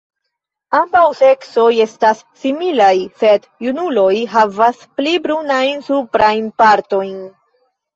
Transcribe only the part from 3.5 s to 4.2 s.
junuloj